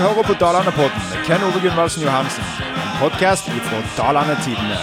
[0.00, 2.44] hører på Dalane-podden med Ken Ove Gunvaldsen Johansen.
[2.72, 4.78] En podkast fra Dalane Tidene.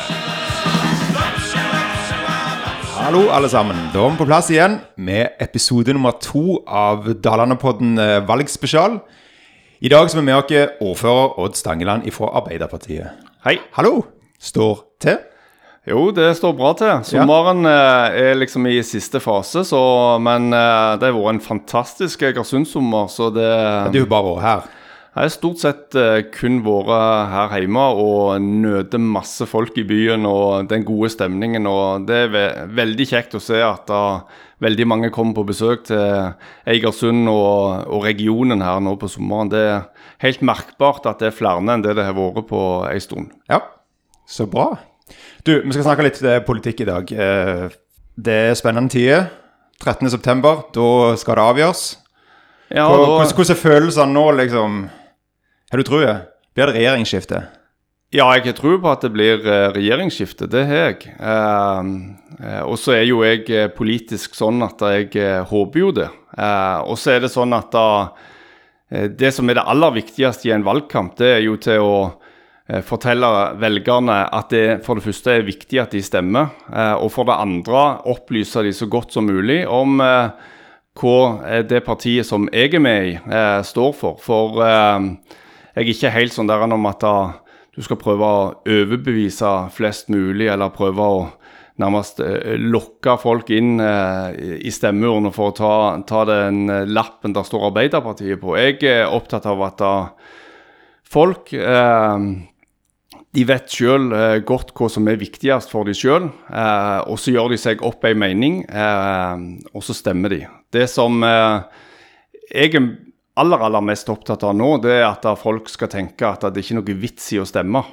[3.00, 3.80] Hallo, alle sammen.
[3.94, 9.00] Da er vi på plass igjen med episode nummer to av Dalane-podden eh, valgspesial.
[9.82, 13.26] I dag så er vi med oss ordfører Odd Stangeland fra Arbeiderpartiet.
[13.48, 13.58] Hei.
[13.80, 14.04] Hallo.
[14.40, 15.18] Står til?
[15.90, 16.92] Jo, det står bra til.
[17.08, 18.12] Sommeren ja.
[18.14, 19.80] er liksom i siste fase, så,
[20.22, 23.10] men eh, det har vært en fantastisk Egersund-sommer.
[23.10, 24.76] Så det er har bare vært her.
[25.10, 30.28] Jeg har stort sett eh, kun vært her hjemme og nøter masse folk i byen
[30.30, 31.66] og den gode stemningen.
[31.66, 32.44] Og det er ve
[32.78, 34.22] veldig kjekt å se at da
[34.62, 36.30] veldig mange kommer på besøk til
[36.70, 39.50] Egersund og, og regionen her nå på sommeren.
[39.50, 39.88] Det er
[40.22, 43.34] helt merkbart at det er flere enn det det har vært på en stund.
[43.50, 43.64] Ja,
[44.30, 44.76] så bra.
[45.42, 47.12] Du, vi skal snakke litt eh, politikk i dag.
[47.12, 47.66] Eh,
[48.20, 49.26] det er spennende tider.
[49.80, 50.38] 13.9,
[50.76, 51.84] da skal det avgjøres.
[52.70, 54.82] Ja, Hvordan hvordan er følelsene nå, liksom?
[55.70, 56.16] Har du trua?
[56.56, 57.44] Blir det regjeringsskifte?
[58.10, 60.48] Ja, jeg tror på at det blir eh, regjeringsskifte.
[60.50, 61.12] Det har jeg.
[61.14, 61.90] Eh,
[62.40, 66.08] eh, og så er jo jeg eh, politisk sånn at jeg håper jo det.
[66.90, 67.84] Og så er det sånn at da,
[68.90, 71.96] det som er det aller viktigste i en valgkamp, det er jo til å
[72.86, 76.54] fortelle velgerne at det for det første er viktig at de stemmer,
[77.02, 77.82] og for det andre
[78.14, 81.18] opplyse de så godt som mulig om hva
[81.68, 83.14] det partiet som jeg er med i,
[83.68, 84.22] står for.
[84.22, 84.62] For
[85.76, 87.06] jeg er ikke helt sånn der om at
[87.76, 91.20] du skal prøve å overbevise flest mulig, eller prøve å
[91.80, 94.36] nærmest eh, lokke folk inn eh,
[94.68, 95.74] i stemmeurnene for å ta,
[96.08, 98.58] ta den eh, lappen der står Arbeiderpartiet på.
[98.60, 99.84] Jeg er opptatt av at
[101.10, 101.54] folk
[103.30, 104.10] de vet sjøl
[104.46, 108.16] godt hva som er viktigst for dem sjøl, og så gjør de seg opp ei
[108.18, 108.62] mening,
[109.74, 110.40] og så stemmer de.
[110.74, 112.90] Det som jeg er
[113.40, 116.76] aller aller mest opptatt av nå, det er at folk skal tenke at det ikke
[116.76, 117.84] er noe vits i å stemme.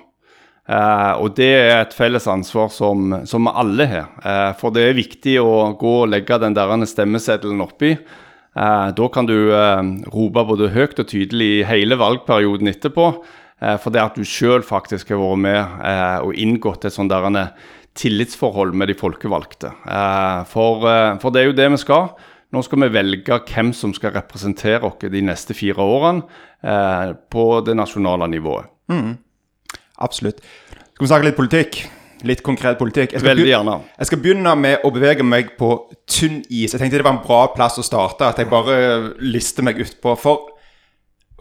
[0.66, 4.08] Eh, og det er et felles ansvar som, vi alle har.
[4.18, 7.94] Eh, for det er viktig å gå og legge den der stemmeseddelen oppi.
[7.94, 13.10] Eh, da kan du eh, rope både høyt og tydelig i hele valgperioden etterpå.
[13.62, 17.14] Eh, for det at du sjøl faktisk har vært med eh, og inngått et sånt
[17.14, 17.52] der
[17.96, 19.70] tillitsforhold med de folkevalgte.
[20.50, 20.82] For,
[21.22, 22.10] for det er jo det vi skal.
[22.54, 26.22] Nå skal vi velge hvem som skal representere oss de neste fire årene
[26.62, 28.70] eh, på det nasjonale nivået.
[29.98, 30.40] Absolutt.
[30.94, 31.80] Skal vi snakke litt politikk?
[32.26, 33.12] Litt konkret politikk.
[33.12, 33.74] Jeg skal, Veldig gjerne.
[33.98, 35.72] jeg skal begynne med å bevege meg på
[36.08, 36.72] tynn is.
[36.72, 38.76] Jeg tenkte det var en bra plass å starte, at jeg bare
[39.20, 40.14] lister meg utpå.
[40.22, 40.48] For,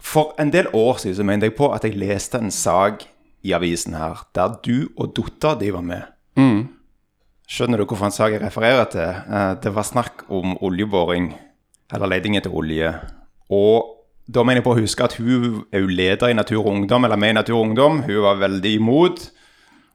[0.02, 3.06] for en del år siden så mente jeg på at jeg leste en sak
[3.46, 6.12] i avisen her, der du og dattera di var med.
[7.46, 9.00] Skjønner du hvorfor en sak jeg refererer til?
[9.30, 11.32] Eh, Det var snakk om oljeboring,
[11.94, 12.90] eller leting etter olje.
[13.50, 13.92] Og
[14.28, 17.04] da mener jeg på å huske at hun er jo leder i Natur og Ungdom,
[17.06, 18.02] eller med i Natur og Ungdom.
[18.02, 19.30] Hun var veldig imot.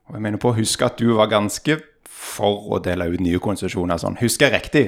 [0.08, 3.40] Og jeg mener på å huske at du var ganske for å dele ut nye
[3.44, 3.98] konsesjoner.
[4.00, 4.16] Sånn.
[4.22, 4.86] Husker jeg riktig?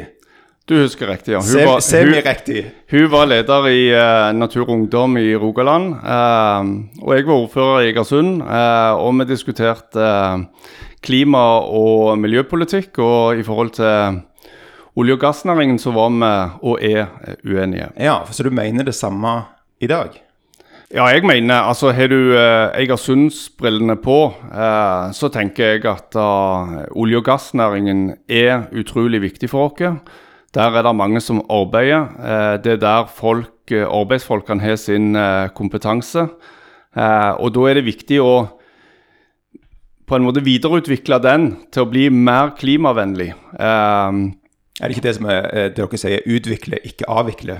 [0.65, 1.39] Du husker riktig, ja.
[1.43, 2.61] Hun, Se- var, hun, Semi-riktig.
[2.93, 5.97] hun var leder i uh, Natur og Ungdom i Rogaland.
[5.99, 8.41] Uh, og jeg var ordfører i Egersund.
[8.47, 10.07] uh, og vi diskuterte
[11.03, 12.97] klima- og miljøpolitikk.
[12.99, 14.21] Og i forhold til
[14.95, 16.33] olje- og gassnæringen så var vi,
[16.63, 17.91] og er, eh, uenige.
[17.99, 19.43] Ja, så du mener det samme
[19.81, 20.23] i dag?
[20.93, 26.83] Ja, jeg mener, altså har du eh, Egersundsbrillene på, eh, så tenker jeg at eh,
[26.93, 29.97] olje- og gassnæringen er utrolig viktig for oss.
[30.53, 32.13] Der er det mange som arbeider.
[32.21, 35.15] Eh, det er der folk, arbeidsfolkene har sin
[35.55, 36.27] kompetanse.
[37.39, 38.59] Og da er det viktig å
[40.07, 43.33] på en måte videreutvikle den til å bli mer klimavennlig.
[43.59, 44.33] Um,
[44.81, 47.59] Er det ikke det som er, eh, det dere sier, utvikle, ikke avvikle?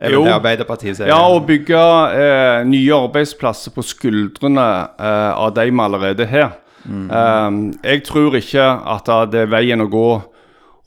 [0.00, 0.22] Er Jo.
[0.24, 1.08] det Arbeiderpartiet sier?
[1.12, 1.76] Ja, å bygge
[2.16, 6.54] eh, nye arbeidsplasser på skuldrene eh, av de vi allerede har.
[6.88, 7.50] Eh,
[7.84, 8.64] jeg tror ikke
[8.96, 10.06] at det er veien å gå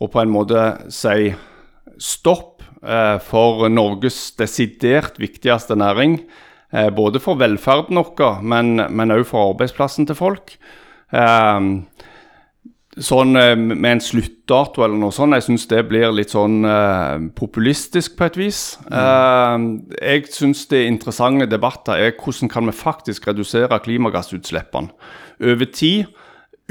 [0.01, 1.35] å på en måte si
[2.01, 6.17] stopp eh, for Norges desidert viktigste næring.
[6.73, 10.55] Eh, både for velferden vår, men òg for arbeidsplassen til folk.
[11.13, 11.69] Eh,
[13.01, 15.35] sånn eh, med en sluttdato eller noe sånt.
[15.37, 18.61] Jeg syns det blir litt sånn eh, populistisk på et vis.
[18.89, 19.67] Eh,
[19.99, 24.93] jeg syns det interessante debatter er hvordan kan vi faktisk redusere klimagassutslippene
[25.43, 26.11] over tid.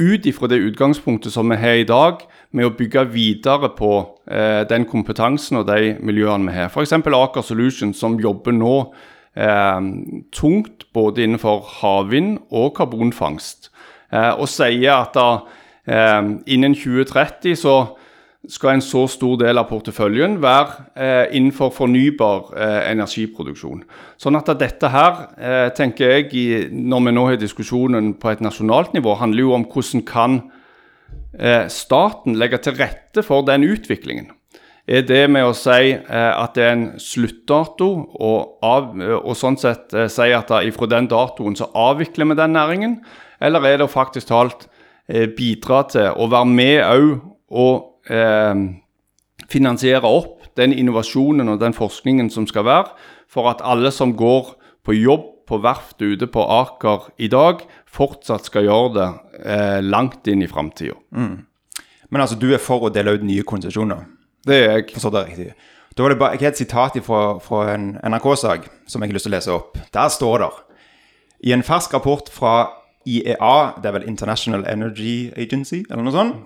[0.01, 2.23] Ut ifra det utgangspunktet som vi har i dag,
[2.53, 3.93] med å bygge videre på
[4.29, 6.71] eh, den kompetansen og de miljøene vi har.
[6.73, 6.95] F.eks.
[6.97, 8.77] Aker Solutions, som jobber nå
[9.33, 13.71] tungt både innenfor havvind og karbonfangst.
[14.13, 15.29] Eh, og sier at da,
[15.89, 17.77] eh, innen 2030 så,
[18.51, 23.85] skal en så stor del av porteføljen være eh, innenfor fornybar eh, energiproduksjon.
[24.19, 28.43] Sånn at dette her, eh, tenker jeg, i, når vi nå har diskusjonen på et
[28.43, 30.41] nasjonalt nivå, handler jo om hvordan kan
[31.39, 34.33] eh, staten legge til rette for den utviklingen.
[34.93, 38.91] Er det med å si eh, at det er en sluttdato, og, av,
[39.23, 42.99] og sånn sett eh, si at da, ifra den datoen så avvikler vi den næringen,
[43.43, 44.69] eller er det faktisk talt
[45.37, 47.09] bidra til å være med òg
[47.53, 48.55] og eh,
[49.51, 52.93] finansiere opp den innovasjonen og den forskningen som skal være,
[53.29, 54.55] for at alle som går
[54.85, 59.09] på jobb på verftet ute på Aker i dag, fortsatt skal gjøre det
[59.43, 60.97] eh, langt inn i framtida.
[61.11, 61.45] Mm.
[62.13, 64.05] Men altså, du er for å dele ut nye konsesjoner?
[64.47, 64.89] Det er jeg.
[64.95, 65.53] Forstår det riktig.
[65.97, 69.15] Da var det bare, Jeg har et sitat fra, fra en NRK-sak som jeg har
[69.15, 69.79] lyst til å lese opp.
[69.93, 70.51] Der står det
[71.45, 72.71] I en fersk rapport fra
[73.07, 76.37] IEA, det er vel International Energy Agency, eller noe sånt,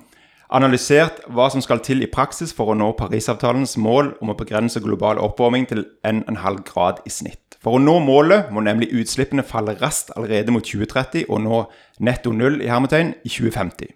[0.50, 4.80] analysert hva som skal til i praksis for å nå Parisavtalens mål om å begrense
[4.80, 7.58] global oppvarming til 1,5 grad i snitt.
[7.62, 11.62] For å nå målet må nemlig utslippene falle raskt allerede mot 2030 og nå
[11.98, 13.90] netto null i hermetegn i 2050.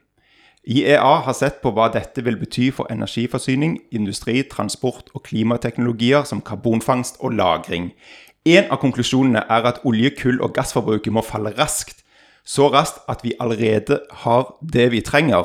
[0.69, 6.43] IEA har sett på hva dette vil bety for energiforsyning, industri, transport og klimateknologier som
[6.45, 7.91] karbonfangst og -lagring.
[8.45, 12.05] En av konklusjonene er at olje-, kull- og gassforbruket må falle raskt.
[12.45, 15.45] Så raskt at vi allerede har det vi trenger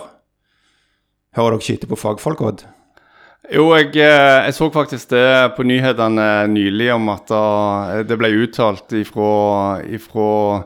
[1.35, 2.61] Hører dere skyte på fagfolk, Odd?
[3.53, 7.27] Jo, jeg, eh, jeg, så faktisk det på nyhetene nylig om at
[8.07, 10.63] det ble uttalt ifra, ifra eh,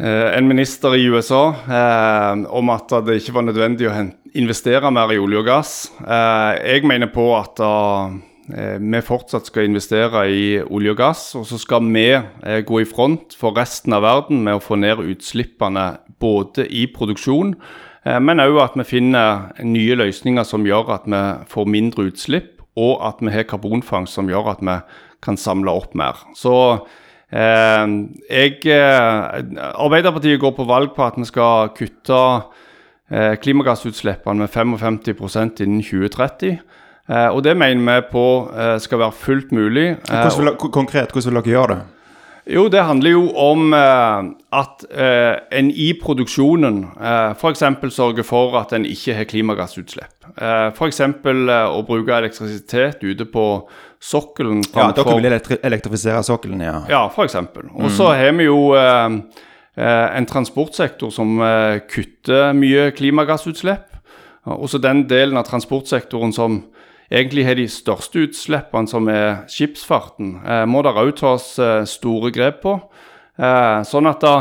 [0.00, 3.96] en minister i USA eh, om at det ikke var nødvendig å
[4.40, 5.72] investere mer i olje og gass.
[6.00, 11.44] Eh, jeg mener på at eh, vi fortsatt skal investere i olje og gass, og
[11.50, 15.04] så skal vi eh, gå i front for resten av verden med å få ned
[15.04, 15.90] utslippene
[16.22, 17.56] både i produksjon
[18.02, 21.22] Eh, men òg at vi finner nye løsninger som gjør at vi
[21.52, 24.78] får mindre utslipp, og at vi har karbonfangst som gjør at vi
[25.22, 26.18] kan samle opp mer.
[26.38, 27.00] Så eh,
[27.32, 32.20] jeg, eh, Arbeiderpartiet går på valg på at vi skal kutte
[33.08, 36.58] eh, klimagassutslippene med 55% innen 2030.
[37.08, 39.96] Eh, og det mener vi på eh, skal være fullt mulig.
[40.08, 41.82] Hvordan vil, konkret, hvordan vil dere gjøre det?
[42.50, 47.62] Jo, det handler jo om eh, at eh, en i produksjonen eh, f.eks.
[47.94, 50.26] sørger for at en ikke har klimagassutslipp.
[50.34, 51.00] Eh, f.eks.
[51.00, 53.46] Eh, å bruke elektrisitet ute på
[54.02, 54.64] sokkelen.
[54.74, 56.80] Ja, dere vil elektrifisere sokkelen, ja.
[56.90, 57.38] Ja, f.eks.
[57.38, 58.18] Og så mm.
[58.18, 59.16] har vi jo eh,
[59.78, 61.38] eh, en transportsektor som
[61.92, 63.88] kutter mye klimagassutslipp.
[64.42, 66.64] Også den delen av transportsektoren som
[67.12, 72.32] egentlig har de største utslippene, som er skipsfarten, eh, må det òg tas eh, store
[72.34, 72.78] grep på.
[73.38, 74.34] Eh, sånn at da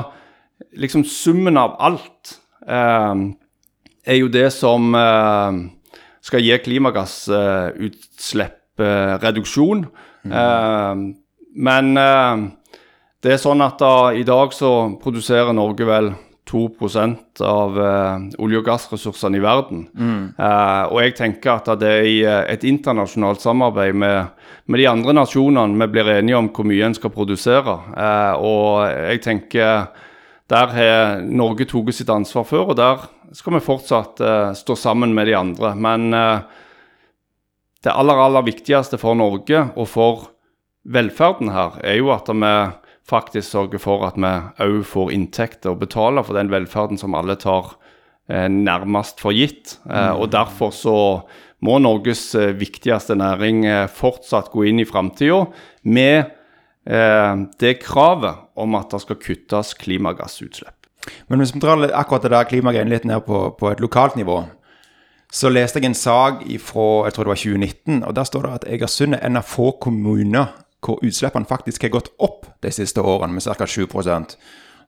[0.77, 2.37] liksom summen av alt
[2.67, 3.27] eh,
[4.07, 5.59] er jo det som eh,
[6.21, 6.55] skal gi
[8.77, 9.85] klimagassutslippsreduksjon.
[10.21, 11.15] Mm.
[11.55, 11.87] men
[13.21, 16.11] det er sånn at da, i dag så produserer Norge vel
[16.51, 16.61] 2
[17.45, 19.85] av uh, olje- og gassressursene i verden.
[19.95, 20.23] Mm.
[20.35, 24.33] Uh, og jeg tenker at det er i uh, et internasjonalt samarbeid med,
[24.65, 27.77] med, de andre nasjonene vi blir enige om hvor mye en skal produsere.
[28.41, 29.85] og jeg tenker
[30.51, 34.19] der har Norge tatt sitt ansvar før, og der skal vi fortsatt
[34.57, 35.71] stå sammen med de andre.
[35.75, 36.11] Men
[37.81, 40.27] det aller, aller viktigste for Norge og for
[40.85, 42.53] velferden her, er jo at vi
[43.09, 44.31] faktisk sørger for at vi
[44.63, 47.73] òg får inntekter og betaler for den velferden som alle tar
[48.29, 49.79] eh, nærmest for gitt.
[49.89, 50.97] Eh, og Derfor så
[51.65, 55.43] må Norges eh, viktigste næring eh, fortsatt gå inn i framtida
[55.83, 56.31] med
[56.85, 60.77] eh, det kravet om at det skal kuttes klimagassutslipp.
[61.29, 64.43] Men hvis vi drar akkurat det der klimagreiene litt ned på, på, et lokalt nivå,
[65.31, 68.55] så leste jeg en sak fra jeg tror det var 2019, og der står det
[68.57, 70.51] at Egersund er en av få kommuner
[70.83, 73.67] hvor utslippene faktisk har gått opp de siste årene med ca.
[73.69, 74.35] 7%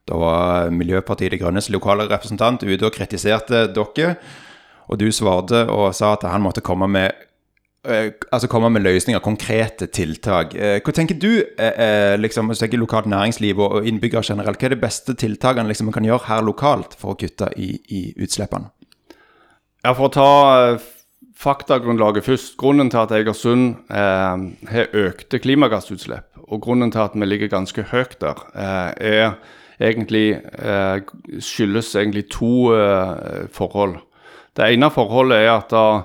[0.10, 4.16] Da var Miljøpartiet De Grønnes lokale representant ute og kritiserte dere.
[4.92, 7.14] Og du svarte og sa at han måtte komme med,
[7.88, 10.56] eh, altså komme med løsninger, konkrete tiltak.
[10.56, 14.76] Eh, hva tenker du, eh, liksom, hvis tenker lokalt næringsliv og innbyggere generelt, hva er
[14.76, 18.74] de beste tiltakene liksom, man kan gjøre her lokalt for å kutte i, i utslippene?
[19.84, 20.28] Ja, For å ta
[21.44, 22.54] faktagrunnlaget først.
[22.60, 27.84] Grunnen til at Egersund eh, har økte klimagassutslipp, og grunnen til at vi ligger ganske
[27.92, 29.34] høyt der, eh, er
[29.84, 31.02] egentlig, eh,
[31.44, 33.98] skyldes egentlig to eh, forhold.
[34.56, 36.04] Det ene forholdet er at da,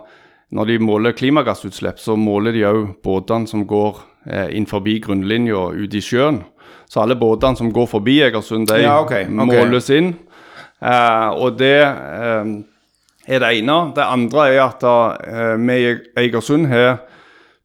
[0.51, 5.69] når de måler klimagassutslipp, så måler de òg båtene som går eh, inn forbi grunnlinja
[5.77, 6.41] ute i sjøen.
[6.89, 9.53] Så alle båtene som går forbi Egersund, de ja, okay, okay.
[9.53, 10.15] måles inn.
[10.83, 11.79] Eh, og det
[13.29, 13.77] er det ene.
[13.97, 15.95] Det andre er at uh, vi i
[16.25, 17.05] Egersund har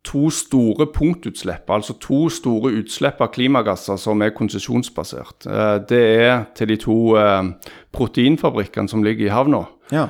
[0.03, 5.48] to store punktutslipp, altså to store utslipp av klimagasser som er konsesjonsbasert.
[5.48, 7.48] Uh, det er til de to uh,
[7.96, 9.65] proteinfabrikkene som ligger i havna.
[9.93, 10.08] Ja.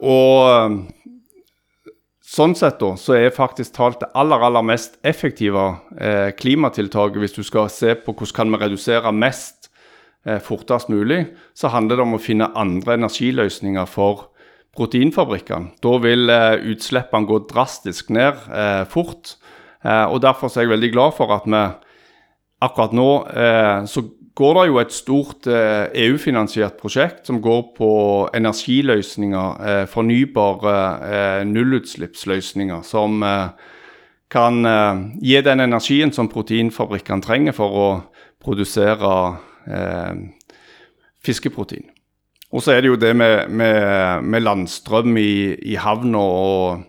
[0.00, 0.86] og
[2.30, 5.64] Sånn sett da, så er faktisk talt det aller aller mest effektive
[5.98, 9.59] eh, klimatiltaket, hvis du skal se på hvordan kan vi redusere mest eh,
[10.44, 11.22] fortest mulig,
[11.56, 14.26] så handler det om å finne andre energiløsninger for
[14.76, 15.74] proteinfabrikkene.
[15.82, 19.34] Da vil eh, utslippene gå drastisk ned eh, fort.
[19.82, 21.64] Eh, og Derfor er jeg veldig glad for at vi
[22.60, 24.04] akkurat nå eh, så
[24.40, 27.90] går det jo et stort eh, EU-finansiert prosjekt som går på
[28.36, 30.78] energiløsninger, eh, fornybare
[31.10, 33.76] eh, nullutslippsløsninger, som eh,
[34.30, 37.88] kan eh, gi den energien som proteinfabrikkene trenger for å
[38.40, 39.46] produsere eh,
[41.24, 41.88] fiskeprotein.
[42.50, 46.86] Og så er det jo det med, med, med landstrøm i, i havna og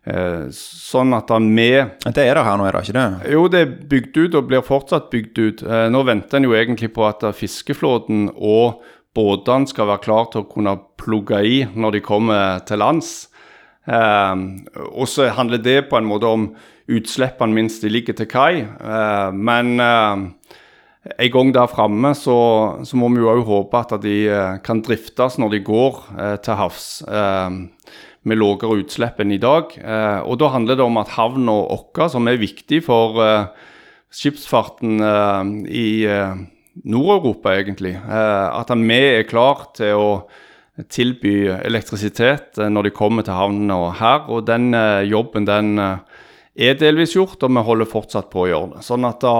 [0.00, 3.32] Eh, sånn at vi Det er det her nå, er det ikke det?
[3.34, 5.62] Jo, det er bygd ut og blir fortsatt bygd ut.
[5.62, 8.80] Eh, nå venter en jo egentlig på at fiskeflåten og
[9.14, 13.28] båtene skal være klar til å kunne plugge i når de kommer til lands.
[13.84, 14.34] Eh,
[14.88, 16.48] og så handler det på en måte om
[16.90, 18.64] utslippene minst de ligger til kai.
[18.64, 20.56] Eh, men eh,
[21.00, 22.36] en gang der framme så,
[22.84, 26.02] så, må vi jo òg håpe at de eh, kan driftes når de går
[26.44, 26.88] til havs
[28.28, 29.74] med lavere utslipp enn i dag.
[29.78, 33.48] Eh, og Da handler det om at havna vår, som er viktig for eh,
[34.12, 36.44] skipsfarten eh, i eh,
[36.84, 40.10] Nord-Europa, egentlig, eh, at vi er klar til å
[40.88, 44.28] tilby elektrisitet eh, når de kommer til havnene her.
[44.28, 44.72] Og den
[45.08, 48.84] jobben den er delvis gjort, og vi holder fortsatt på å gjøre det.
[48.84, 49.36] Sånn at da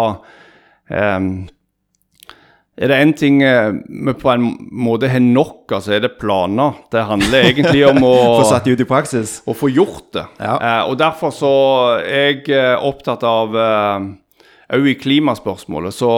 [2.81, 6.15] er det én ting eh, vi på en måte har nok av, så er det
[6.21, 6.79] planer.
[6.93, 9.41] Det handler egentlig om å Få satt ut i praksis?
[9.45, 10.25] Å få gjort det.
[10.39, 10.55] Ja.
[10.57, 11.51] Eh, og Derfor så
[11.99, 16.15] er jeg eh, opptatt av Òg eh, i klimaspørsmålet så,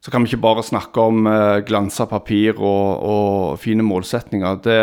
[0.00, 4.62] så, kan vi ikke bare snakke om eh, glansa papir og, og, fine målsetninger.
[4.64, 4.80] Det,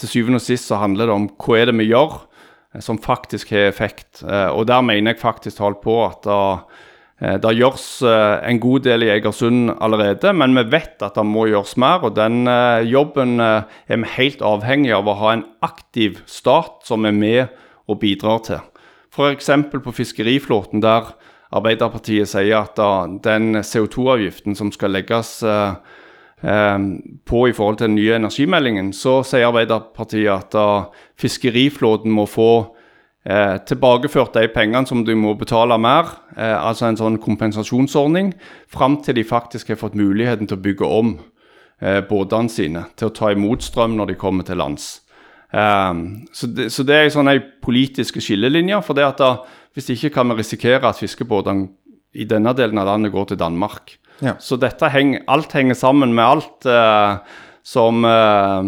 [0.00, 3.02] til syvende og sist så handler det om hva er det vi gjør eh, som
[3.04, 4.24] faktisk har effekt.
[4.24, 6.93] og der mener jeg faktisk holdt på at da Eh,
[7.40, 11.46] det gjøres eh, en god del i Egersund allerede, men vi vet at det må
[11.50, 12.04] gjøres mer.
[12.04, 17.06] og Den eh, jobben er vi helt avhengig av å ha en aktiv stat som
[17.06, 17.54] er med
[17.88, 18.62] og bidrar til.
[19.14, 19.50] F.eks.
[19.72, 21.14] på fiskeriflåten, der
[21.54, 22.80] Arbeiderpartiet sier at
[23.22, 25.36] den CO2-avgiften som skal legges
[26.42, 30.90] på i forhold til den nye energimeldingen, så sier Arbeiderpartiet at
[31.20, 32.74] fiskeriflåten må få
[33.24, 38.34] eh, tilbakeført de pengene som du må betale mer, eh, altså en sånn kompensasjonsordning,
[38.68, 41.16] fram til de faktisk har fått muligheten til å bygge om
[41.80, 45.04] eh, båtene sine til å ta imot strøm når de kommer til lands.
[45.54, 48.80] Um, så, det, så, det, er sånn ei politiske skillelinje.
[48.82, 49.28] For det at da,
[49.76, 51.68] hvis ikke kan vi risikere at fiskebåtene
[52.14, 53.96] i denne delen av landet går til Danmark.
[54.22, 54.36] Ja.
[54.42, 57.22] Så dette henger, alt henger sammen med alt uh,
[57.66, 58.66] som uh,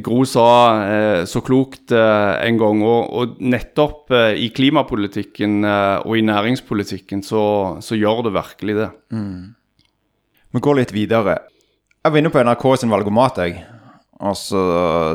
[0.00, 0.46] Gro sa
[0.86, 2.84] eh, så klokt eh, en gang.
[2.86, 7.42] Og, nettopp eh, i klimapolitikken og i næringspolitikken så,
[7.84, 8.88] så, gjør det virkelig det.
[9.12, 9.52] Mm.
[10.52, 11.36] Vi går litt videre.
[12.02, 13.60] Jeg var inne på NRK sin valgomat, jeg.
[14.22, 14.62] Og så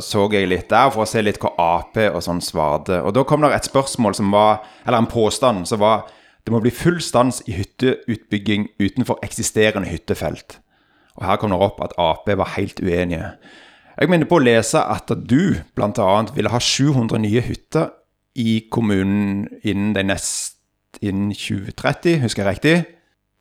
[0.04, 3.00] så jeg litt der for å se litt hva Ap og sånn svarte.
[3.00, 6.10] Og da kom det et spørsmål som var Eller en påstand som var
[6.44, 10.62] det må bli full stans i hytteutbygging utenfor eksisterende hyttefelt.
[11.20, 13.34] Og her kom det opp at Ap var helt uenige.
[13.98, 16.10] Jeg mener på å lese at du bl.a.
[16.36, 17.90] ville ha 700 nye hytter
[18.38, 20.60] i kommunen innen, de nest,
[21.02, 22.76] innen 2030, husker jeg riktig?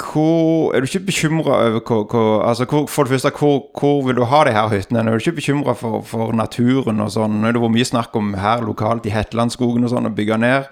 [0.00, 4.16] Hvor, er du ikke bekymra over hvor, hvor, altså hvor, For det første, hvor, vil
[4.16, 5.00] du ha de her hyttene?
[5.00, 7.40] Er du ikke bekymra for, for, naturen og sånn?
[7.40, 10.68] Det har vært mye snakk om her lokalt i Hetlandskogen og sånn, å bygge ned.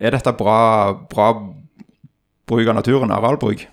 [0.00, 0.60] Er dette bra,
[1.08, 1.32] bra
[2.48, 3.64] bruk av naturen, arealbruk?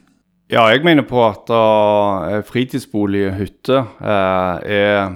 [0.47, 5.09] Ja, jeg mener på at uh, fritidsbolig og hytte uh, er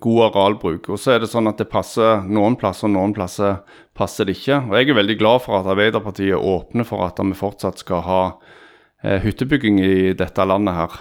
[0.00, 0.88] god arealbruk.
[0.88, 3.58] Og så er det sånn at det passer noen plasser, og noen plasser
[3.98, 4.62] passer det ikke.
[4.64, 8.22] Og jeg er veldig glad for at Arbeiderpartiet åpner for at vi fortsatt skal ha
[8.32, 10.96] uh, hyttebygging i dette landet her.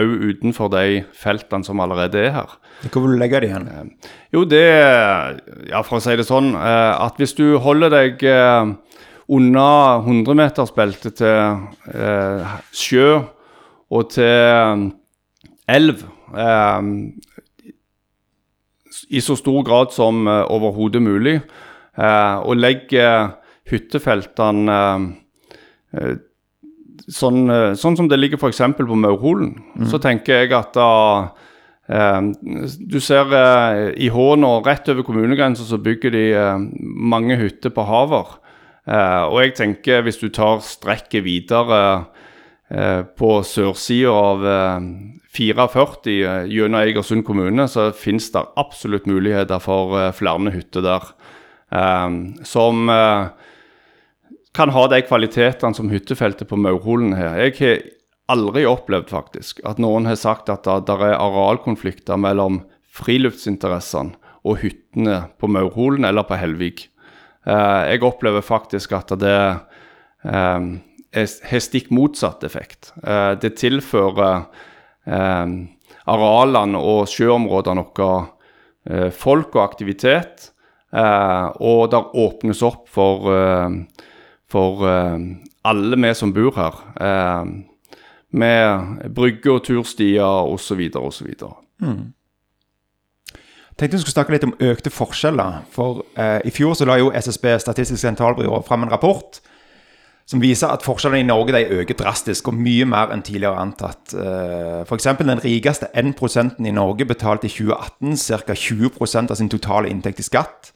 [0.00, 2.56] Òg utenfor de feltene som allerede er her.
[2.88, 3.92] Hvor vil du legge det igjen?
[4.32, 4.64] jo, det
[5.68, 8.24] Ja, for å si det sånn, at hvis du holder deg
[9.28, 13.08] under 100-metersbeltet til eh, sjø
[13.90, 14.84] og til eh,
[15.76, 16.04] elv
[16.36, 16.92] eh,
[19.08, 21.40] i så stor grad som eh, overhodet mulig.
[21.96, 23.36] Eh, og legger
[23.70, 24.78] hyttefeltene
[25.96, 26.14] eh,
[27.06, 28.62] sånn, sånn, som det ligger f.eks.
[28.78, 29.90] på Maurholen, mm.
[29.90, 30.90] så tenker jeg at da
[31.86, 33.30] du ser
[33.94, 36.22] i Hån og rett over kommunegrensa så bygger de
[36.82, 38.32] mange hytter på haver.
[38.86, 41.80] Og jeg tenker hvis du tar strekket videre
[43.18, 44.44] på sørsida av
[45.34, 46.14] 44
[46.50, 51.10] gjennom Egersund kommune, så finnes det absolutt muligheter for flere hytter der.
[52.46, 52.90] som
[54.56, 57.36] kan ha de kvalitetene som hyttefeltet på Maurholen har.
[57.42, 57.82] Jeg har
[58.32, 62.62] aldri opplevd faktisk at noen har sagt at det er arealkonflikter mellom
[62.96, 64.16] friluftsinteressene
[64.46, 66.86] og hyttene på Maurholen eller på Helvig.
[67.46, 69.36] Eh, jeg opplever faktisk at det
[70.26, 70.66] eh,
[71.14, 72.92] har stikk motsatt effekt.
[73.02, 74.48] Eh, det tilfører
[75.06, 80.50] arealene og sjøområdene våre folk og aktivitet.
[80.90, 83.28] og det åpnes opp for
[84.50, 84.82] for
[85.62, 86.74] alle vi som bor her.
[88.30, 90.90] Med brygger og turstier osv.
[90.98, 91.30] osv.
[91.78, 92.15] Mm.
[93.76, 95.60] Tenkte vi skulle snakke litt om økte forskjeller.
[95.74, 99.40] For eh, I fjor så la jo SSB, Statistisk sentralbyrå, fram en rapport
[100.26, 104.14] som viser at forskjellene i Norge de øker drastisk og mye mer enn tidligere antatt.
[104.16, 105.10] Eh, F.eks.
[105.20, 108.16] den rikeste 1 i Norge betalte i 2018
[108.46, 108.56] ca.
[108.56, 110.72] 20% av sin totale inntekt i skatt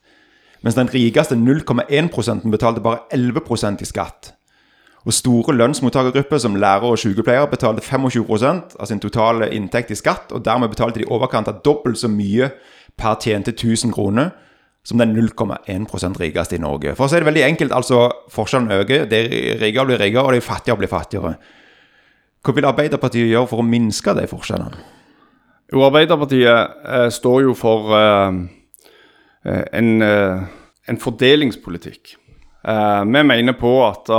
[0.63, 4.35] mens den rikeste 0,1 betalte bare 11% i skatt.
[5.09, 10.33] Og store lønnsmottakergrupper som lærere og sykepleiere betalte 25% av sin totale inntekt i skatt,
[10.33, 12.51] og dermed betalte de overkant av dobbelt så mye
[13.01, 14.31] per tjente 1000 kroner
[14.85, 16.95] som den 0,1% rikeste i Norge.
[16.97, 19.05] For å si det veldig enkelt, altså forskjellen øker.
[19.11, 19.25] De
[19.61, 21.35] rike blir rikere, og de fattige blir fattigere.
[22.41, 24.81] Hva vil Arbeiderpartiet gjøre for å minske de forskjellene?
[25.73, 28.41] Jo, Arbeiderpartiet eh, står jo for eh
[29.45, 30.43] Eh, en, eh,
[30.87, 32.17] en, fordelingspolitikk.
[32.69, 34.11] Eh, vi mener på at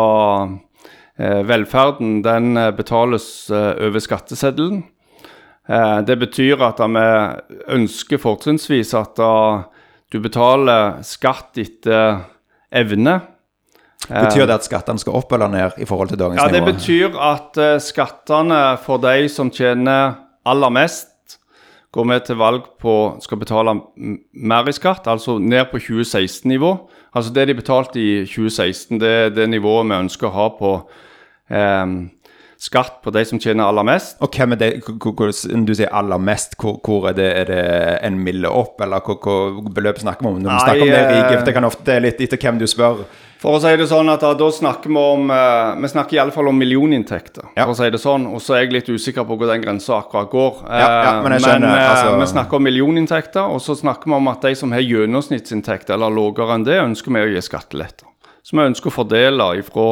[1.46, 4.80] velferden den betales over skatteseddelen.
[5.70, 7.04] Det betyr at vi
[7.76, 9.20] ønsker fortrinnsvis at
[10.12, 12.24] du betaler skatt etter
[12.74, 13.20] evne.
[14.10, 16.50] Betyr det at skattene skal opp eller ned i forhold til dagens nivå?
[16.50, 20.18] Ja, Det betyr at skattene for de som tjener
[20.50, 21.12] aller mest,
[21.92, 23.76] går vi til valg på skal betale
[24.32, 26.72] mer i skatt, altså ned på 2016-nivå.
[27.14, 30.72] Altså Det de betalte i 2016, det er det nivået vi ønsker å ha på
[31.52, 31.86] eh,
[32.62, 34.20] skatt på de som tjener aller mest.
[34.22, 34.70] Og hvem er det,
[35.66, 37.66] Du sier aller mest, hvor, hvor er, det, er det
[38.06, 40.40] en mille opp, eller hva, hva beløp snakker vi om?
[40.44, 43.04] Når vi snakker om det rike, for det kan ofte litt etter hvem du spør.
[43.42, 46.60] For å si det sånn at Da snakker vi om uh, Vi snakker iallfall om
[46.62, 47.48] millioninntekter.
[47.56, 47.66] Ja.
[47.66, 49.98] for å si det sånn, Og så er jeg litt usikker på hvor den grensa
[49.98, 50.62] akkurat går.
[50.70, 52.16] Ja, ja, men jeg skjønner, men, altså...
[52.22, 56.14] vi snakker om millioninntekter, og så snakker vi om at de som har gjennomsnittsinntekt eller
[56.14, 58.06] lavere enn det, ønsker vi å gi skatteletter.
[58.46, 59.88] Så vi ønsker å fordele ifra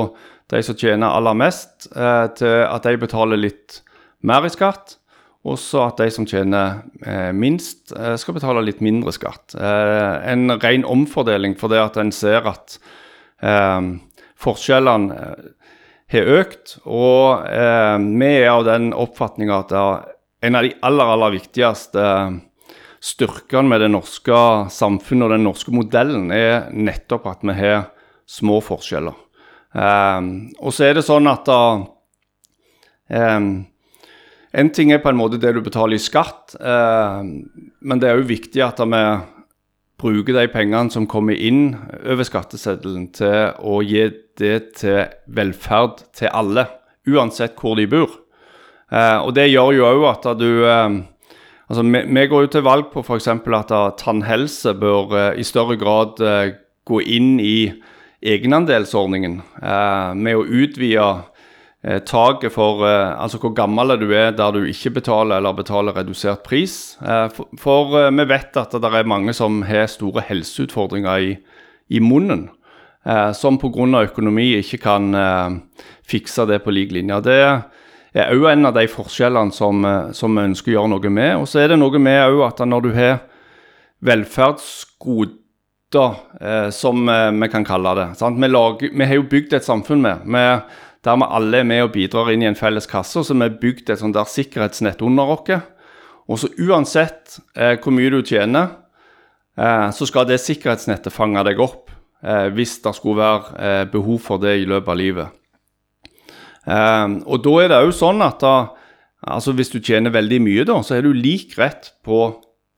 [0.49, 3.81] de som tjener aller mest, uh, til at de betaler litt
[4.25, 4.99] mer i skatt.
[5.47, 9.55] Også at de som tjener eh, minst, eh, skal betale litt mindre skatt.
[9.55, 12.75] Eh, en ren omfordeling for det at en ser at
[13.39, 13.79] eh,
[14.35, 15.71] forskjellene eh,
[16.11, 16.75] har økt.
[16.83, 19.73] Og eh, vi er av den oppfatninga at
[20.43, 22.03] en av de aller, aller viktigste
[22.99, 24.43] styrkene med det norske
[24.75, 27.87] samfunnet og den norske modellen er nettopp at vi har
[28.27, 29.15] små forskjeller.
[29.69, 31.83] Um, og så er det sånn at uh,
[33.13, 33.49] um,
[34.49, 38.17] En ting er på en måte det du betaler i skatt, uh, men det er
[38.17, 39.03] òg viktig at vi
[39.99, 44.07] bruke de pengene som kommer inn over skatteseddelen, til å gi
[44.39, 45.03] det til
[45.35, 46.65] velferd til alle,
[47.09, 48.11] uansett hvor de bor.
[48.89, 50.87] Eh, og Det gjør jo òg at du eh,
[51.69, 53.27] altså vi, vi, går jo til valg på f.eks.
[53.29, 56.49] at tannhelse bør uh, i større grad uh,
[56.89, 57.69] gå inn i
[58.21, 61.07] egenandelsordningen eh, med å utvide
[61.83, 65.95] eh, taket for eh, altså hvor gammel du er der du ikke betaler eller betaler
[65.95, 66.97] redusert pris.
[66.99, 71.35] For, for vi vet at det er mange som har store helseutfordringer i,
[71.89, 72.49] i munnen.
[73.33, 74.03] Som pga.
[74.03, 75.15] økonomi ikke kan
[76.05, 77.21] fikse det på lik linje.
[77.23, 77.37] Det
[78.13, 81.31] er òg en av de forskjellene som, som, vi ønsker å gjøre noe med.
[81.39, 83.21] Og så er det noe med at når du har
[85.89, 87.09] velferdsgoder, som
[87.41, 90.25] vi kan kalle det vi, lager, vi, har jo bygd et samfunn med.
[90.25, 90.61] med
[91.03, 93.23] der vi alle er med og bidrar inn i en felles kasse.
[93.23, 95.61] Så vi har bygd et sånt der sikkerhetsnett under oss.
[96.29, 98.75] Og så uansett eh, hvor mye du tjener,
[99.57, 101.89] eh, så skal det sikkerhetsnettet fange deg opp
[102.21, 105.39] eh, hvis det skulle være eh, behov for det i løpet av livet.
[106.67, 108.53] Eh, og da er det òg sånn at da,
[109.25, 112.27] altså hvis du tjener veldig mye, da, så er du lik rett på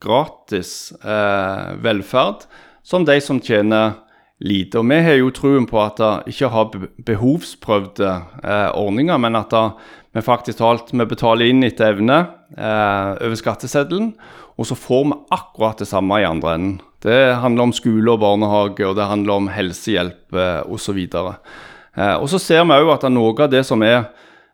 [0.02, 2.46] gratis eh, velferd
[2.82, 3.96] som de som tjener
[4.42, 4.80] lite.
[4.80, 6.70] Og vi har jo troen på at det ikke har
[7.06, 9.66] behovsprøvde eh, ordninger, men at det,
[10.12, 12.18] vi faktisk talt, vi betaler inn etter evne
[12.56, 14.12] eh, over skatteseddelen,
[14.60, 16.80] og så får vi akkurat det samme i andre enden.
[17.02, 20.98] Det handler om skole og barnehage, og det handler om helsehjelp eh, osv.
[21.06, 24.04] Eh, og så ser vi òg at noe av det som er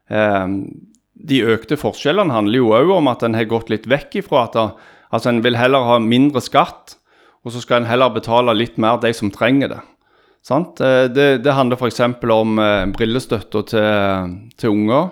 [0.09, 0.47] eh,
[1.19, 4.57] De økte forskjellene handler jo òg om at en har gått litt vekk ifra at
[5.11, 6.98] altså en vil heller ha mindre skatt
[7.49, 9.81] og så skal en heller betale litt mer de som trenger det.
[10.45, 10.81] Sant?
[10.81, 12.03] Eh, det, det handler f.eks.
[12.33, 15.11] om eh, brillestøtta til, til, unger,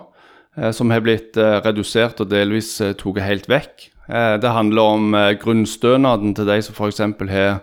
[0.57, 3.91] eh, som har blitt redusert og delvis tatt helt vekk.
[4.07, 7.01] Det handler om grunnstønaden til de som f.eks.
[7.27, 7.57] har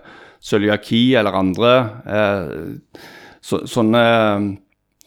[0.44, 1.70] cøliaki eller andre
[3.40, 4.02] så, sånne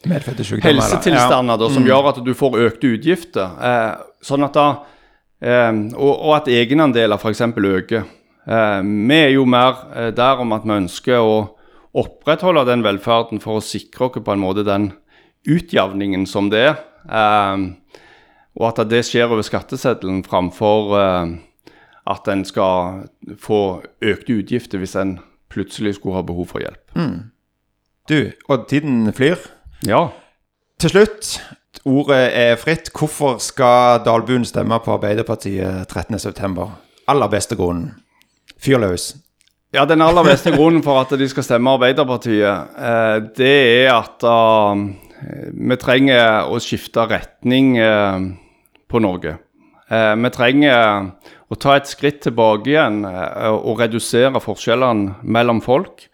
[0.02, 1.68] helsetilstander ja.
[1.70, 1.86] som mm.
[1.92, 3.54] gjør at du får økte utgifter.
[4.18, 4.66] sånn at da,
[5.94, 7.46] og, og at egenandeler f.eks.
[7.54, 8.10] øker.
[8.48, 11.36] Eh, vi er jo mer eh, der om at vi ønsker å
[11.98, 14.92] opprettholde den velferden for å sikre oss på en måte den
[15.48, 16.80] utjevningen som det er.
[17.04, 17.66] Eh,
[18.58, 23.04] og at det skjer over skatteseddelen framfor at en skal
[23.38, 23.60] få
[24.02, 25.12] økte utgifter hvis en
[25.52, 26.82] plutselig skulle ha behov for hjelp.
[26.98, 27.30] Mm.
[28.10, 29.38] Du, og tiden flyr.
[29.86, 30.08] Ja.
[30.82, 31.30] Til slutt,
[31.86, 32.90] ordet er fritt.
[32.90, 36.66] Hvorfor skal Dalbuen stemme på Arbeiderpartiet 13.9.?
[37.06, 37.92] Aller beste grunnen.
[38.58, 39.12] Fyr løs.
[39.74, 44.24] Ja, Den aller beste grunnen for at de skal stemme Arbeiderpartiet, eh, det er at
[44.24, 44.80] uh,
[45.52, 48.16] vi trenger å skifte retning uh,
[48.88, 49.34] på Norge.
[49.92, 51.10] Uh, vi trenger
[51.52, 56.08] å ta et skritt tilbake igjen og redusere forskjellene mellom folk.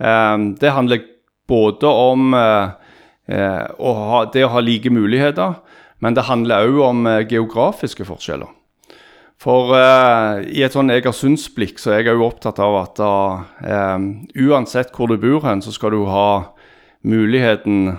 [0.00, 1.04] det handler
[1.46, 5.60] både om å ha, det å ha like muligheter,
[6.02, 8.50] men det handler òg om geografiske forskjeller.
[9.40, 13.12] For eh, i et sånn Egersundsblikk så er jeg jo opptatt av at da,
[13.64, 14.02] eh,
[14.44, 16.52] uansett hvor du bor hen, så skal du ha
[17.08, 17.94] muligheten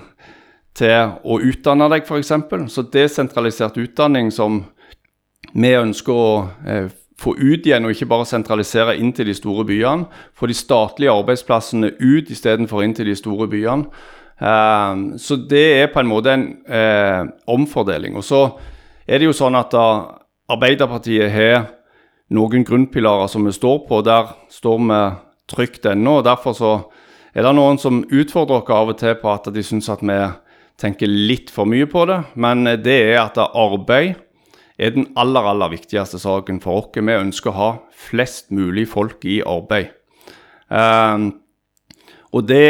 [0.77, 2.31] til å utdanne deg, f.eks.
[2.69, 4.61] Så desentralisert utdanning som
[5.55, 9.65] vi ønsker å eh, få ut igjen, og ikke bare sentralisere inn til de store
[9.65, 10.21] byene.
[10.37, 13.89] Få de statlige arbeidsplassene ut istedenfor inn til de store byene.
[15.21, 16.45] så det er på en måte en
[17.45, 18.15] omfordeling.
[18.17, 18.39] Og så
[19.05, 20.20] er det jo sånn at da
[20.51, 21.67] Arbeiderpartiet har
[22.35, 24.01] noen grunnpilarer som vi står på.
[24.05, 25.01] Der står vi
[25.51, 26.19] trygt ennå.
[26.19, 26.71] og Derfor så
[27.33, 30.19] er det noen som utfordrer oss av og til på at de syns at vi
[30.81, 32.21] tenker litt for mye på det.
[32.35, 34.19] Men det er at arbeid
[34.81, 36.91] er den aller, aller viktigste saken for oss.
[36.95, 37.71] Vi ønsker å ha
[38.09, 39.93] flest mulig folk i arbeid.
[40.71, 41.40] Um,
[42.31, 42.67] og det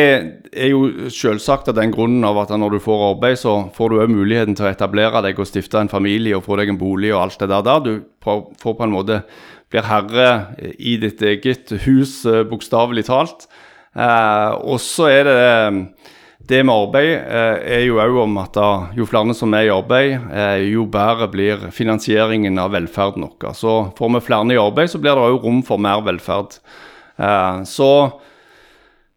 [0.52, 4.00] er jo selvsagt av den grunnen av at når du får arbeid, så får du
[4.02, 7.12] òg muligheten til å etablere deg og stifte en familie og få deg en bolig
[7.14, 7.84] og alt det der.
[7.86, 7.92] Du
[8.26, 9.22] får på en måte
[9.72, 10.32] blir herre
[10.76, 13.46] i ditt eget hus, eh, bokstavelig talt.
[13.96, 15.40] Eh, og så er det
[16.52, 19.74] det med arbeid eh, er jo òg om at da, jo flere som er i
[19.74, 23.54] arbeid, eh, jo bedre blir finansieringen av velferden vår.
[23.56, 26.58] Så får vi flere i arbeid, så blir det òg rom for mer velferd.
[27.22, 27.92] Eh, så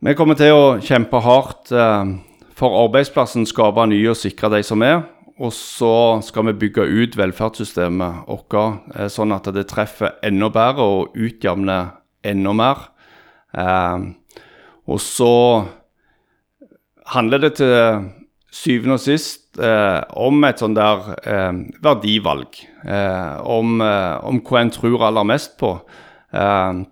[0.04, 2.08] vi kommer til å kjempe hardt eh,
[2.58, 5.06] for arbeidsplassen, skape nye og sikre de som er.
[5.40, 10.84] Og så skal vi bygge ut velferdssystemet vårt eh, sånn at det treffer enda bedre
[10.84, 12.84] og utjevner enda mer.
[13.56, 14.06] Eh,
[14.84, 15.32] og så
[17.14, 18.10] handler det til
[18.54, 22.60] syvende og sist eh, om et sånn der eh, verdivalg.
[22.84, 25.78] Eh, om, om, hva en tror aller mest på.
[26.28, 26.84] Eh,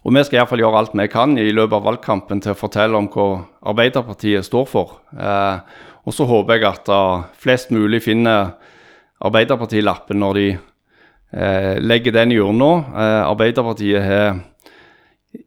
[0.00, 2.96] og vi skal iallfall gjøre alt vi kan i løpet av valgkampen til å fortelle
[2.96, 3.28] om hva
[3.72, 5.00] Arbeiderpartiet står for.
[5.12, 8.54] Eh, og så håper jeg at uh, flest mulig finner
[9.20, 10.46] Arbeiderpartilappen når de
[11.36, 12.70] eh, legger den i urna.
[12.88, 14.38] Eh, Arbeiderpartiet har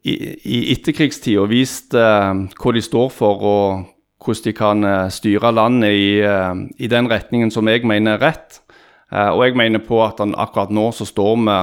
[0.06, 3.90] i, i etterkrigstida vist eh, hva de står for, og
[4.24, 6.12] hvordan de kan eh, styre landet i,
[6.78, 8.60] i, den retningen som jeg mener er rett.
[9.14, 11.58] og jeg mener på at akkurat nå så står vi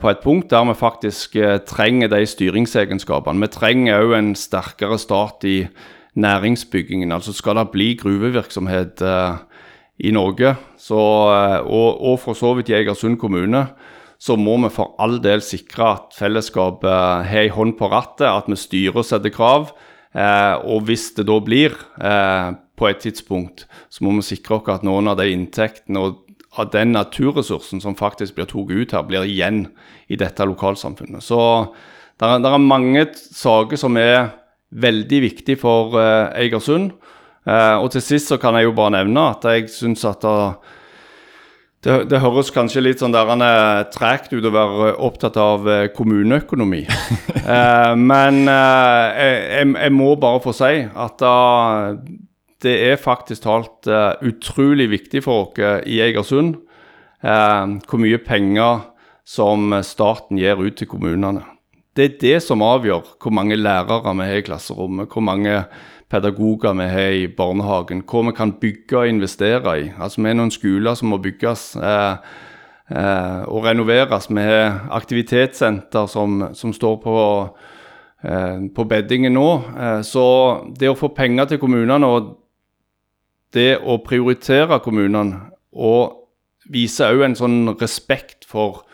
[0.00, 3.42] på et punkt der vi faktisk eh, trenger de styringsegenskapene.
[3.44, 5.66] Vi trenger òg en sterkere start i
[6.16, 7.12] næringsbyggingen.
[7.12, 9.36] Altså skal det bli gruvevirksomhet eh,
[10.08, 10.98] i Norge, så,
[11.66, 13.66] og, og, for så vidt i Egersund kommune,
[14.18, 18.46] så må vi for all del sikre at fellesskapet har en hånd på rattet, at
[18.46, 19.72] vi styrer og setter krav.
[20.64, 21.74] og hvis det da blir
[22.78, 26.70] på et tidspunkt, så må vi sikre oss at noen av de inntektene og av
[26.72, 29.66] den naturressursen som faktisk blir tatt ut her, blir igjen
[30.08, 31.22] i dette lokalsamfunnet.
[31.24, 31.38] Så
[32.18, 34.32] det er, er, mange saker som er
[34.70, 36.92] veldig viktige for uh, Eigersund.
[37.48, 40.58] Uh, og til sist så kan jeg jo bare nevne at jeg syns at uh,
[41.78, 45.68] Det, det, høres kanskje litt sånn der han er tregt ut å være opptatt av
[45.70, 46.80] eh, kommuneøkonomi.
[47.54, 51.94] eh, men eh, jeg, jeg, må bare få si at uh,
[52.64, 56.56] det er faktisk talt uh, utrolig viktig for oss i Egersund
[57.22, 58.88] uh, hvor mye penger
[59.28, 61.44] som staten gir ut til kommunene.
[61.98, 65.64] Det er det som avgjør hvor mange lærere vi har i klasserommet, hvor mange
[66.10, 69.88] pedagoger vi har i barnehagen, hva vi kan bygge og investere i.
[69.98, 72.16] Altså Vi er noen skoler som må bygges eh,
[72.94, 74.30] eh, og renoveres.
[74.30, 77.16] Vi har aktivitetssenter som, som står på,
[78.24, 79.48] eh, på beddingen nå.
[79.76, 80.24] Eh, så
[80.78, 82.36] det å få penger til kommunene og
[83.54, 86.14] det å prioritere kommunene og
[86.68, 88.84] vise òg en sånn respekt for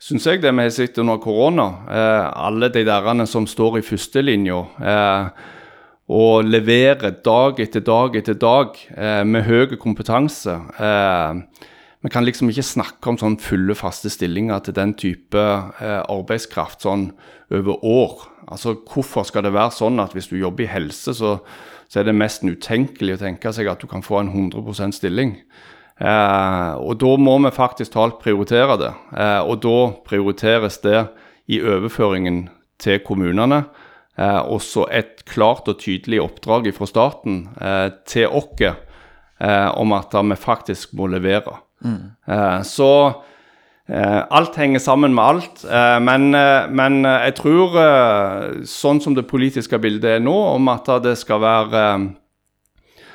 [0.00, 1.64] Syns jeg det vi har sett under korona.
[1.92, 4.60] Eh, alle de derene som står i førstelinja.
[4.80, 5.26] Eh,
[6.16, 10.56] og leverer dag etter dag etter dag eh, med høy kompetanse.
[10.80, 11.68] Eh,
[12.00, 16.86] vi kan liksom ikke snakke om sånn fulle, faste stillinger til den type eh, arbeidskraft
[16.86, 17.10] sånn
[17.52, 18.22] over år.
[18.48, 21.36] Altså, Hvorfor skal det være sånn at hvis du jobber i helse, så,
[21.92, 25.36] så er det mest utenkelig å tenke seg at du kan få en 100% stilling?
[26.00, 28.94] Eh, og da må vi faktisk talt prioritere det.
[29.12, 29.76] Eh, og da
[30.08, 31.04] prioriteres det
[31.52, 32.46] i overføringen
[32.80, 33.66] til kommunene.
[34.16, 40.16] Eh, også et klart og tydelig oppdrag fra staten eh, til oss eh, om at
[40.16, 41.60] vi faktisk må levere.
[41.80, 42.64] Mm.
[42.66, 42.90] Så
[43.88, 45.64] eh, alt henger sammen med alt.
[45.64, 46.30] Eh, men,
[46.76, 47.78] men, jeg tror,
[48.68, 51.84] sånn som det politiske bildet er nå, om at det skal være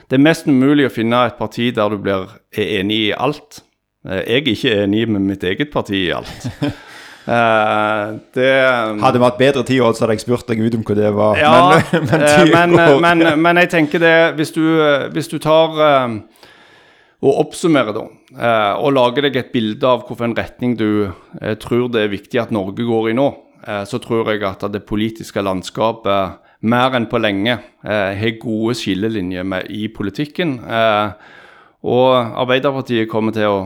[0.06, 3.63] Det er mest mulig å finne et parti der du blir, enig i alt.
[4.06, 6.49] Jeg er ikke enig med mitt eget parti i alt.
[7.25, 8.49] Det,
[9.01, 11.39] hadde hatt bedre tid, så hadde jeg spurt deg ut om hva det var.
[11.41, 11.54] Ja,
[12.12, 14.62] men, men, men, men, jeg tenker det Hvis du,
[15.10, 15.73] hvis du tar
[17.23, 18.06] og oppsummere, da,
[18.75, 21.08] og lage deg et bilde av hvilken retning du
[21.63, 23.30] tror det er viktig at Norge går i nå,
[23.88, 27.56] så tror jeg at det politiske landskapet mer enn på lenge
[27.88, 30.60] har gode skillelinjer i politikken.
[31.88, 32.12] og
[32.43, 33.65] Arbeiderpartiet kommer til å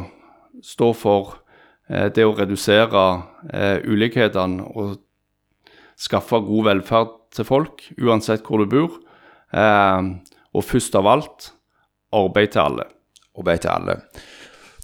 [0.63, 1.39] stå for
[1.89, 3.05] Eh, det å redusere
[3.49, 4.99] eh, ulikhetene og
[5.99, 8.99] skaffe god velferd til folk, uansett hvor du bor.
[9.49, 10.13] Eh,
[10.53, 11.51] og først av alt
[12.15, 12.87] arbeid til alle.
[13.39, 13.99] Arbeid til alle.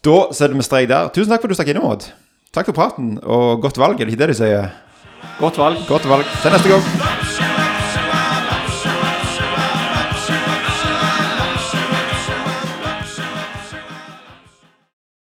[0.05, 1.11] Da setter vi strek der.
[1.13, 2.09] Tusen takk for at du stakk innom, Odd.
[2.55, 4.69] Takk for praten, og godt valg, er det ikke det de sier?
[5.41, 5.81] Godt valg.
[5.89, 6.29] Godt valg.
[6.41, 7.34] Til neste gang.